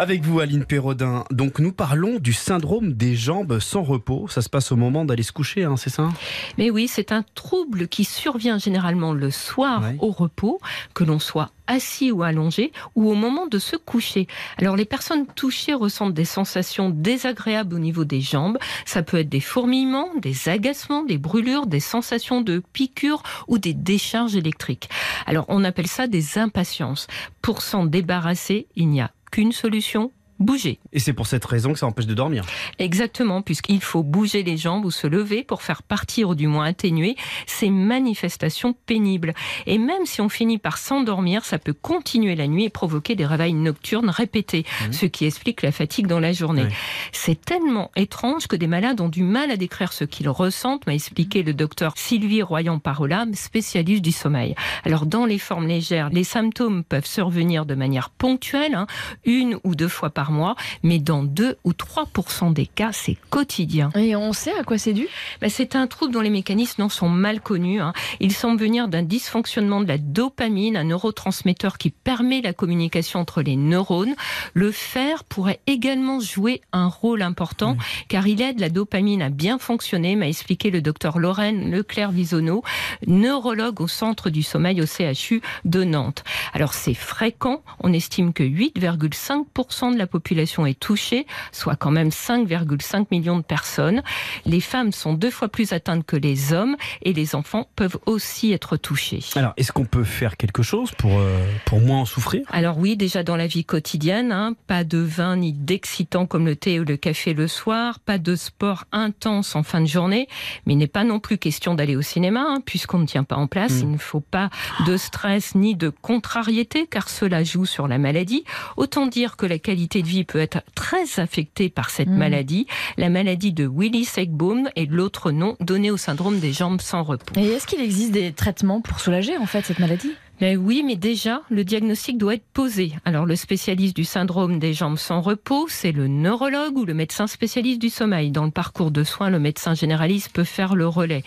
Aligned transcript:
Avec 0.00 0.22
vous, 0.22 0.40
Aline 0.40 0.64
Perrodin. 0.64 1.24
Donc, 1.30 1.58
nous 1.58 1.72
parlons 1.72 2.20
du 2.20 2.32
syndrome 2.32 2.94
des 2.94 3.14
jambes 3.16 3.58
sans 3.58 3.82
repos. 3.82 4.28
Ça 4.28 4.40
se 4.40 4.48
passe 4.48 4.72
au 4.72 4.76
moment 4.76 5.04
d'aller 5.04 5.22
se 5.22 5.30
coucher, 5.30 5.64
hein, 5.64 5.76
c'est 5.76 5.90
ça? 5.90 6.08
Mais 6.56 6.70
oui, 6.70 6.88
c'est 6.88 7.12
un 7.12 7.22
trouble 7.34 7.86
qui 7.86 8.04
survient 8.04 8.56
généralement 8.56 9.12
le 9.12 9.30
soir 9.30 9.82
Ouais. 9.82 9.96
au 9.98 10.10
repos, 10.10 10.58
que 10.94 11.04
l'on 11.04 11.18
soit 11.18 11.50
assis 11.66 12.10
ou 12.12 12.22
allongé, 12.22 12.72
ou 12.94 13.10
au 13.10 13.14
moment 13.14 13.46
de 13.46 13.58
se 13.58 13.76
coucher. 13.76 14.26
Alors, 14.56 14.74
les 14.74 14.86
personnes 14.86 15.26
touchées 15.26 15.74
ressentent 15.74 16.14
des 16.14 16.24
sensations 16.24 16.88
désagréables 16.88 17.74
au 17.74 17.78
niveau 17.78 18.06
des 18.06 18.22
jambes. 18.22 18.56
Ça 18.86 19.02
peut 19.02 19.18
être 19.18 19.28
des 19.28 19.40
fourmillements, 19.40 20.08
des 20.16 20.48
agacements, 20.48 21.04
des 21.04 21.18
brûlures, 21.18 21.66
des 21.66 21.78
sensations 21.78 22.40
de 22.40 22.62
piqûres 22.72 23.22
ou 23.48 23.58
des 23.58 23.74
décharges 23.74 24.34
électriques. 24.34 24.88
Alors, 25.26 25.44
on 25.48 25.62
appelle 25.62 25.88
ça 25.88 26.06
des 26.06 26.38
impatiences. 26.38 27.06
Pour 27.42 27.60
s'en 27.60 27.84
débarrasser, 27.84 28.66
il 28.76 28.88
n'y 28.88 29.02
a 29.02 29.10
qu'une 29.30 29.52
solution, 29.52 30.12
bouger. 30.40 30.80
Et 30.92 30.98
c'est 30.98 31.12
pour 31.12 31.26
cette 31.26 31.44
raison 31.44 31.72
que 31.72 31.78
ça 31.78 31.86
empêche 31.86 32.06
de 32.06 32.14
dormir. 32.14 32.44
Exactement, 32.78 33.42
puisqu'il 33.42 33.80
faut 33.80 34.02
bouger 34.02 34.42
les 34.42 34.56
jambes 34.56 34.84
ou 34.84 34.90
se 34.90 35.06
lever 35.06 35.44
pour 35.44 35.62
faire 35.62 35.82
partir 35.82 36.30
ou 36.30 36.34
du 36.34 36.46
moins 36.46 36.64
atténuer 36.64 37.16
ces 37.46 37.70
manifestations 37.70 38.74
pénibles. 38.86 39.34
Et 39.66 39.78
même 39.78 40.06
si 40.06 40.20
on 40.20 40.28
finit 40.28 40.58
par 40.58 40.78
s'endormir, 40.78 41.44
ça 41.44 41.58
peut 41.58 41.74
continuer 41.74 42.34
la 42.34 42.46
nuit 42.46 42.64
et 42.64 42.70
provoquer 42.70 43.14
des 43.14 43.26
réveils 43.26 43.54
nocturnes 43.54 44.10
répétés, 44.10 44.64
ce 44.90 45.06
qui 45.06 45.26
explique 45.26 45.62
la 45.62 45.72
fatigue 45.72 46.06
dans 46.06 46.20
la 46.20 46.32
journée. 46.32 46.66
C'est 47.12 47.40
tellement 47.40 47.90
étrange 47.96 48.46
que 48.46 48.56
des 48.56 48.66
malades 48.66 49.00
ont 49.00 49.08
du 49.08 49.22
mal 49.22 49.50
à 49.50 49.56
décrire 49.56 49.92
ce 49.92 50.04
qu'ils 50.04 50.28
ressentent, 50.28 50.86
m'a 50.86 50.94
expliqué 50.94 51.42
le 51.42 51.52
docteur 51.52 51.92
Sylvie 51.96 52.42
Royan-Parola, 52.42 53.26
spécialiste 53.34 54.02
du 54.02 54.12
sommeil. 54.12 54.54
Alors 54.84 55.06
dans 55.06 55.26
les 55.26 55.38
formes 55.38 55.66
légères, 55.66 56.10
les 56.10 56.24
symptômes 56.24 56.84
peuvent 56.84 57.06
survenir 57.06 57.66
de 57.66 57.74
manière 57.74 58.10
ponctuelle, 58.10 58.74
hein, 58.74 58.86
une 59.24 59.58
ou 59.64 59.74
deux 59.74 59.88
fois 59.88 60.10
par 60.10 60.29
mois, 60.30 60.56
mais 60.82 60.98
dans 60.98 61.22
2 61.22 61.58
ou 61.64 61.72
3 61.72 62.06
des 62.52 62.66
cas, 62.66 62.90
c'est 62.92 63.16
quotidien. 63.30 63.90
Et 63.94 64.16
on 64.16 64.32
sait 64.32 64.54
à 64.58 64.64
quoi 64.64 64.78
c'est 64.78 64.92
dû? 64.92 65.06
Ben, 65.40 65.50
c'est 65.50 65.76
un 65.76 65.86
trouble 65.86 66.12
dont 66.12 66.20
les 66.20 66.30
mécanismes 66.30 66.88
sont 66.88 67.08
mal 67.08 67.40
connus. 67.40 67.80
hein. 67.80 67.92
Il 68.20 68.32
semble 68.32 68.60
venir 68.60 68.88
d'un 68.88 69.02
dysfonctionnement 69.02 69.80
de 69.80 69.88
la 69.88 69.98
dopamine, 69.98 70.76
un 70.76 70.84
neurotransmetteur 70.84 71.78
qui 71.78 71.90
permet 71.90 72.40
la 72.40 72.52
communication 72.52 73.20
entre 73.20 73.42
les 73.42 73.56
neurones. 73.56 74.14
Le 74.54 74.72
fer 74.72 75.24
pourrait 75.24 75.60
également 75.66 76.20
jouer 76.20 76.62
un 76.72 76.88
rôle 76.88 77.22
important 77.22 77.76
car 78.08 78.26
il 78.26 78.40
aide 78.42 78.60
la 78.60 78.68
dopamine 78.68 79.22
à 79.22 79.28
bien 79.28 79.58
fonctionner, 79.58 80.16
m'a 80.16 80.28
expliqué 80.28 80.70
le 80.70 80.82
docteur 80.82 81.18
Lorraine 81.18 81.70
Leclerc-Visonneau, 81.70 82.62
neurologue 83.06 83.80
au 83.80 83.88
centre 83.88 84.30
du 84.30 84.42
sommeil 84.42 84.80
au 84.80 84.86
CHU 84.86 85.42
de 85.64 85.84
Nantes. 85.84 86.24
Alors 86.52 86.74
c'est 86.74 86.94
fréquent, 86.94 87.62
on 87.80 87.92
estime 87.92 88.32
que 88.32 88.42
8,5% 88.42 89.92
de 89.92 89.98
la 89.98 90.06
population 90.06 90.19
est 90.66 90.78
touchée, 90.78 91.26
soit 91.52 91.76
quand 91.76 91.90
même 91.90 92.08
5,5 92.08 93.06
millions 93.10 93.38
de 93.38 93.42
personnes. 93.42 94.02
Les 94.46 94.60
femmes 94.60 94.92
sont 94.92 95.14
deux 95.14 95.30
fois 95.30 95.48
plus 95.48 95.72
atteintes 95.72 96.04
que 96.06 96.16
les 96.16 96.52
hommes 96.52 96.76
et 97.02 97.12
les 97.12 97.34
enfants 97.34 97.68
peuvent 97.76 97.98
aussi 98.06 98.52
être 98.52 98.76
touchés. 98.76 99.20
Alors, 99.36 99.52
est-ce 99.56 99.72
qu'on 99.72 99.84
peut 99.84 100.04
faire 100.04 100.36
quelque 100.36 100.62
chose 100.62 100.90
pour, 100.96 101.18
euh, 101.18 101.44
pour 101.66 101.80
moins 101.80 102.00
en 102.00 102.04
souffrir? 102.04 102.42
Alors 102.50 102.78
oui, 102.78 102.96
déjà 102.96 103.22
dans 103.22 103.36
la 103.36 103.46
vie 103.46 103.64
quotidienne, 103.64 104.32
hein, 104.32 104.54
pas 104.66 104.84
de 104.84 104.98
vin 104.98 105.36
ni 105.36 105.52
d'excitant 105.52 106.26
comme 106.26 106.46
le 106.46 106.56
thé 106.56 106.80
ou 106.80 106.84
le 106.84 106.96
café 106.96 107.34
le 107.34 107.48
soir, 107.48 107.98
pas 108.00 108.18
de 108.18 108.36
sport 108.36 108.84
intense 108.92 109.56
en 109.56 109.62
fin 109.62 109.80
de 109.80 109.86
journée, 109.86 110.28
mais 110.66 110.74
il 110.74 110.78
n'est 110.78 110.86
pas 110.86 111.04
non 111.04 111.20
plus 111.20 111.38
question 111.38 111.74
d'aller 111.74 111.96
au 111.96 112.02
cinéma, 112.02 112.44
hein, 112.46 112.62
puisqu'on 112.64 112.98
ne 112.98 113.06
tient 113.06 113.24
pas 113.24 113.36
en 113.36 113.46
place. 113.46 113.72
Mm. 113.72 113.80
Il 113.82 113.90
ne 113.92 113.98
faut 113.98 114.20
pas 114.20 114.50
de 114.86 114.96
stress 114.96 115.54
ni 115.54 115.74
de 115.74 115.88
contrariété, 115.88 116.86
car 116.86 117.08
cela 117.08 117.44
joue 117.44 117.66
sur 117.66 117.88
la 117.88 117.98
maladie. 117.98 118.44
Autant 118.76 119.06
dire 119.06 119.36
que 119.36 119.46
la 119.46 119.58
qualité 119.58 120.02
de 120.02 120.06
vie 120.10 120.24
peut 120.24 120.38
être 120.40 120.62
très 120.74 121.20
affectée 121.20 121.68
par 121.68 121.88
cette 121.90 122.08
Mm. 122.08 122.16
maladie. 122.16 122.66
La 122.98 123.08
maladie 123.08 123.52
de 123.52 123.66
Willis-Egboom 123.66 124.68
est 124.76 124.90
l'autre 124.90 125.30
nom 125.30 125.56
donné 125.60 125.90
au 125.90 125.96
syndrome 125.96 126.40
des 126.40 126.52
jambes 126.52 126.80
sans 126.80 127.02
repos. 127.02 127.34
Et 127.38 127.46
est-ce 127.46 127.66
qu'il 127.66 127.80
existe 127.80 128.10
des 128.12 128.32
traitements 128.32 128.80
pour 128.80 129.00
soulager 129.00 129.36
en 129.36 129.46
fait 129.46 129.64
cette 129.64 129.78
maladie? 129.78 130.12
Ben 130.40 130.56
oui, 130.56 130.82
mais 130.86 130.96
déjà, 130.96 131.42
le 131.50 131.64
diagnostic 131.64 132.16
doit 132.16 132.34
être 132.34 132.46
posé. 132.54 132.92
Alors, 133.04 133.26
le 133.26 133.36
spécialiste 133.36 133.94
du 133.94 134.04
syndrome 134.04 134.58
des 134.58 134.72
jambes 134.72 134.96
sans 134.96 135.20
repos, 135.20 135.66
c'est 135.68 135.92
le 135.92 136.06
neurologue 136.08 136.78
ou 136.78 136.86
le 136.86 136.94
médecin 136.94 137.26
spécialiste 137.26 137.78
du 137.80 137.90
sommeil. 137.90 138.30
Dans 138.30 138.46
le 138.46 138.50
parcours 138.50 138.90
de 138.90 139.04
soins, 139.04 139.28
le 139.28 139.38
médecin 139.38 139.74
généraliste 139.74 140.30
peut 140.32 140.44
faire 140.44 140.74
le 140.74 140.88
relais. 140.88 141.24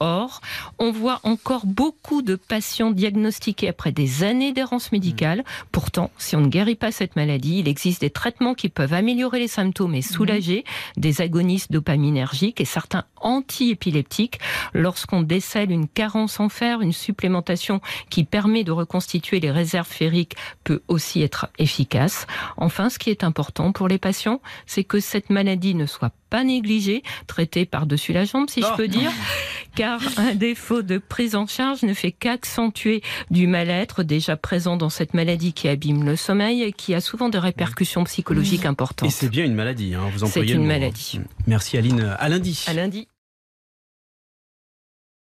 Or, 0.00 0.40
on 0.78 0.90
voit 0.90 1.20
encore 1.22 1.64
beaucoup 1.64 2.22
de 2.22 2.34
patients 2.36 2.90
diagnostiqués 2.90 3.68
après 3.68 3.92
des 3.92 4.24
années 4.24 4.52
d'errance 4.52 4.92
médicale. 4.92 5.44
Pourtant, 5.72 6.10
si 6.18 6.36
on 6.36 6.40
ne 6.40 6.48
guérit 6.48 6.74
pas 6.74 6.92
cette 6.92 7.16
maladie, 7.16 7.60
il 7.60 7.68
existe 7.68 8.02
des 8.02 8.10
traitements 8.10 8.54
qui 8.54 8.68
peuvent 8.68 8.92
améliorer 8.92 9.38
les 9.38 9.48
symptômes 9.48 9.94
et 9.94 10.02
soulager, 10.02 10.64
des 10.96 11.22
agonistes 11.22 11.72
dopaminergiques 11.72 12.60
et 12.60 12.64
certains 12.64 13.04
antiépileptiques. 13.20 14.38
Lorsqu'on 14.74 15.22
décèle 15.22 15.70
une 15.70 15.88
carence 15.88 16.40
en 16.40 16.48
fer, 16.48 16.82
une 16.82 16.92
supplémentation 16.92 17.80
qui 18.10 18.24
permet 18.24 18.64
de 18.64 18.72
reconstituer 18.72 19.40
les 19.40 19.50
réserves 19.50 19.88
ferriques 19.88 20.36
peut 20.64 20.82
aussi 20.88 21.22
être 21.22 21.48
efficace. 21.58 22.26
Enfin, 22.56 22.90
ce 22.90 22.98
qui 22.98 23.10
est 23.10 23.24
important 23.24 23.72
pour 23.72 23.88
les 23.88 23.98
patients, 23.98 24.40
c'est 24.66 24.84
que 24.84 25.00
cette 25.00 25.30
maladie 25.30 25.74
ne 25.74 25.86
soit 25.86 26.12
pas 26.30 26.44
négligée, 26.44 27.02
traitée 27.26 27.66
par-dessus 27.66 28.12
la 28.12 28.24
jambe, 28.24 28.50
si 28.50 28.62
je 28.62 28.76
peux 28.76 28.88
dire, 28.88 29.12
car 29.76 30.00
un 30.16 30.34
défaut 30.34 30.82
de 30.82 30.98
prise 30.98 31.36
en 31.36 31.46
charge 31.46 31.82
ne 31.82 31.94
fait 31.94 32.10
qu'accentuer 32.10 33.02
du 33.30 33.46
mal-être 33.46 34.02
déjà 34.02 34.36
présent 34.36 34.76
dans 34.76 34.88
cette 34.90 35.14
maladie 35.14 35.52
qui 35.52 35.68
abîme 35.68 36.04
le 36.04 36.16
sommeil 36.16 36.62
et 36.62 36.72
qui 36.72 36.94
a 36.94 37.00
souvent 37.00 37.28
des 37.28 37.38
répercussions 37.38 38.02
psychologiques 38.04 38.64
Et 38.64 38.68
importantes. 38.68 39.10
c'est 39.10 39.28
bien 39.28 39.44
une 39.44 39.54
maladie, 39.54 39.94
hein, 39.94 40.00
vous 40.12 40.18
C'est 40.20 40.24
employez 40.24 40.54
une 40.54 40.60
mot, 40.60 40.64
hein. 40.64 40.68
maladie. 40.68 41.20
Merci 41.46 41.76
Aline. 41.76 42.16
À 42.18 42.28
lundi. 42.28 42.64
À 42.66 42.72
lundi. 42.72 43.06